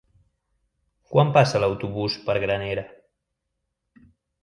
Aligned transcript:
Quan 1.11 1.35
passa 1.37 1.63
l'autobús 1.65 2.19
per 2.25 2.37
Granera? 2.47 2.89